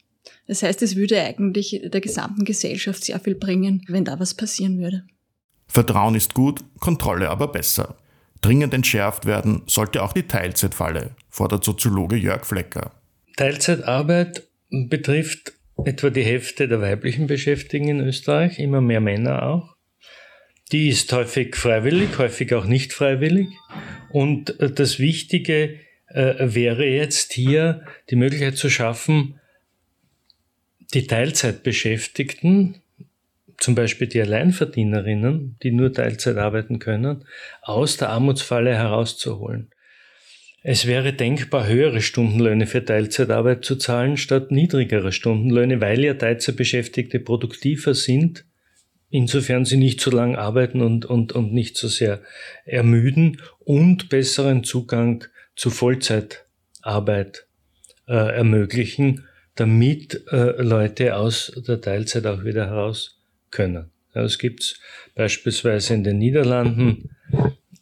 Das 0.47 0.63
heißt, 0.63 0.81
es 0.81 0.95
würde 0.95 1.21
eigentlich 1.21 1.79
der 1.85 2.01
gesamten 2.01 2.45
Gesellschaft 2.45 3.03
sehr 3.03 3.19
viel 3.19 3.35
bringen, 3.35 3.83
wenn 3.87 4.05
da 4.05 4.19
was 4.19 4.33
passieren 4.33 4.79
würde. 4.79 5.03
Vertrauen 5.67 6.15
ist 6.15 6.33
gut, 6.33 6.61
Kontrolle 6.79 7.29
aber 7.29 7.49
besser. 7.49 7.95
Dringend 8.41 8.73
entschärft 8.73 9.25
werden 9.25 9.63
sollte 9.67 10.01
auch 10.01 10.13
die 10.13 10.23
Teilzeitfalle, 10.23 11.15
fordert 11.29 11.63
Soziologe 11.63 12.15
Jörg 12.15 12.45
Flecker. 12.45 12.91
Teilzeitarbeit 13.35 14.43
betrifft 14.69 15.53
etwa 15.85 16.09
die 16.09 16.23
Hälfte 16.23 16.67
der 16.67 16.81
weiblichen 16.81 17.27
Beschäftigten 17.27 17.89
in 17.89 17.99
Österreich, 18.01 18.59
immer 18.59 18.81
mehr 18.81 19.01
Männer 19.01 19.43
auch. 19.43 19.75
Die 20.71 20.89
ist 20.89 21.11
häufig 21.13 21.55
freiwillig, 21.55 22.17
häufig 22.17 22.53
auch 22.53 22.65
nicht 22.65 22.93
freiwillig. 22.93 23.47
Und 24.11 24.59
äh, 24.59 24.71
das 24.71 24.99
Wichtige 24.99 25.79
äh, 26.07 26.35
wäre 26.39 26.85
jetzt 26.85 27.33
hier 27.33 27.85
die 28.09 28.15
Möglichkeit 28.15 28.57
zu 28.57 28.69
schaffen, 28.69 29.39
die 30.93 31.07
Teilzeitbeschäftigten 31.07 32.81
zum 33.59 33.75
Beispiel 33.75 34.07
die 34.07 34.21
Alleinverdienerinnen, 34.21 35.57
die 35.61 35.71
nur 35.71 35.93
Teilzeit 35.93 36.37
arbeiten 36.37 36.79
können, 36.79 37.25
aus 37.61 37.97
der 37.97 38.09
Armutsfalle 38.09 38.73
herauszuholen. 38.73 39.69
Es 40.61 40.87
wäre 40.87 41.13
denkbar, 41.13 41.67
höhere 41.67 42.01
Stundenlöhne 42.01 42.67
für 42.67 42.83
Teilzeitarbeit 42.83 43.63
zu 43.63 43.77
zahlen 43.77 44.17
statt 44.17 44.51
niedrigerer 44.51 45.11
Stundenlöhne, 45.11 45.79
weil 45.79 46.03
ja 46.03 46.13
Teilzeitbeschäftigte 46.15 47.19
produktiver 47.19 47.93
sind, 47.93 48.45
insofern 49.09 49.63
sie 49.63 49.77
nicht 49.77 50.01
so 50.01 50.11
lang 50.11 50.35
arbeiten 50.35 50.81
und, 50.81 51.05
und, 51.05 51.31
und 51.31 51.53
nicht 51.53 51.77
so 51.77 51.87
sehr 51.87 52.21
ermüden 52.65 53.41
und 53.59 54.09
besseren 54.09 54.63
Zugang 54.63 55.25
zu 55.55 55.69
Vollzeitarbeit 55.69 57.47
äh, 58.07 58.13
ermöglichen, 58.13 59.25
damit 59.55 60.25
äh, 60.31 60.61
Leute 60.61 61.15
aus 61.15 61.53
der 61.67 61.79
Teilzeit 61.79 62.25
auch 62.25 62.43
wieder 62.43 62.67
heraus 62.67 63.18
können. 63.51 63.91
Das 64.13 64.37
gibt 64.37 64.61
es 64.61 64.79
beispielsweise 65.15 65.93
in 65.93 66.03
den 66.03 66.17
Niederlanden 66.17 67.09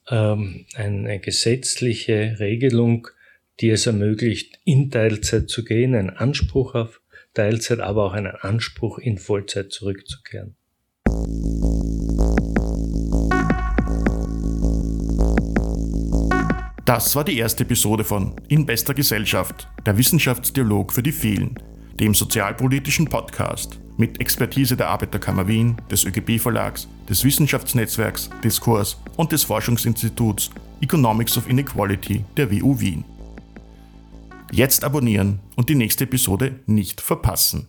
ähm, 0.10 0.65
eine 0.75 1.19
gesetzliche 1.19 2.38
Regelung, 2.39 3.08
die 3.60 3.69
es 3.69 3.88
ermöglicht, 3.88 4.60
in 4.65 4.91
Teilzeit 4.91 5.49
zu 5.49 5.63
gehen, 5.63 5.95
einen 5.95 6.10
Anspruch 6.10 6.75
auf 6.75 7.01
Teilzeit, 7.34 7.80
aber 7.80 8.06
auch 8.06 8.13
einen 8.13 8.36
Anspruch, 8.36 8.99
in 8.99 9.17
Vollzeit 9.17 9.71
zurückzukehren. 9.71 10.56
Das 16.86 17.15
war 17.15 17.25
die 17.25 17.38
erste 17.38 17.63
Episode 17.63 18.03
von 18.03 18.34
In 18.47 18.65
bester 18.65 18.93
Gesellschaft, 18.93 19.67
der 19.86 19.97
Wissenschaftsdialog 19.97 20.93
für 20.93 21.03
die 21.03 21.12
vielen, 21.12 21.56
dem 21.99 22.13
sozialpolitischen 22.13 23.10
Podcast 23.10 23.80
mit 23.97 24.21
Expertise 24.21 24.77
der 24.77 24.89
Arbeiterkammer 24.89 25.47
Wien, 25.47 25.77
des 25.91 26.05
ÖGB 26.05 26.39
Verlags, 26.39 26.88
des 27.10 27.23
Wissenschaftsnetzwerks 27.23 28.29
Diskurs 28.43 28.97
und 29.15 29.31
des 29.31 29.43
Forschungsinstituts 29.43 30.51
Economics 30.81 31.38
of 31.38 31.49
Inequality 31.49 32.23
der 32.38 32.51
WU 32.51 32.79
Wien. 32.79 33.03
Jetzt 34.51 34.83
abonnieren 34.83 35.39
und 35.55 35.69
die 35.69 35.75
nächste 35.75 36.05
Episode 36.05 36.60
nicht 36.67 37.01
verpassen. 37.01 37.67